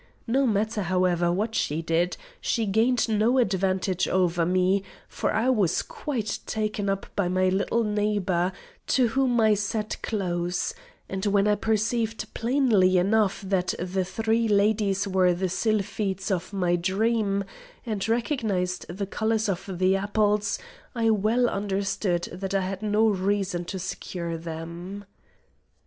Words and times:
No 0.25 0.47
matter, 0.47 0.81
however, 0.81 1.31
what 1.31 1.53
she 1.53 1.83
did, 1.83 2.17
she 2.41 2.65
gained 2.65 3.07
no 3.07 3.37
advantage 3.37 4.07
over 4.07 4.47
me, 4.47 4.81
for 5.07 5.31
I 5.31 5.49
was 5.49 5.83
quite 5.83 6.39
taken 6.47 6.89
up 6.89 7.05
by 7.15 7.27
my 7.27 7.49
little 7.49 7.83
neighbour, 7.83 8.51
to 8.87 9.09
whom 9.09 9.39
I 9.39 9.53
sat 9.53 9.97
close; 10.01 10.73
and 11.07 11.23
when 11.27 11.47
I 11.47 11.53
perceived 11.53 12.33
plainly 12.33 12.97
enough 12.97 13.41
that 13.41 13.75
the 13.77 14.03
three 14.03 14.47
ladies 14.47 15.07
were 15.07 15.35
the 15.35 15.49
sylphides 15.49 16.31
of 16.31 16.51
my 16.51 16.75
dream, 16.75 17.43
and 17.85 18.09
recognised 18.09 18.87
the 18.89 19.05
colours 19.05 19.47
of 19.47 19.69
the 19.77 19.95
apples, 19.97 20.57
I 20.95 21.11
well 21.11 21.47
understood 21.47 22.23
that 22.33 22.55
I 22.55 22.61
had 22.61 22.81
no 22.81 23.07
reason 23.07 23.65
to 23.65 23.77
secure 23.77 24.35
them. 24.35 25.05